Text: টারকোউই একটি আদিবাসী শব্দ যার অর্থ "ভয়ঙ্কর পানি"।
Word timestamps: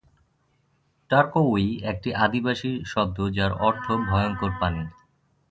টারকোউই 1.09 1.67
একটি 1.91 2.09
আদিবাসী 2.25 2.71
শব্দ 2.85 3.17
যার 3.37 3.51
অর্থ 3.61 3.85
"ভয়ঙ্কর 4.07 4.51
পানি"। 4.61 4.83